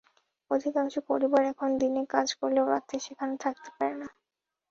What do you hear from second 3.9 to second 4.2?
না।